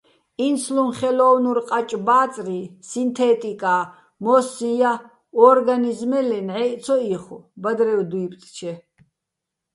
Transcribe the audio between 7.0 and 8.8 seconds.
იხო̆, ბადრევ დუჲპტჩე.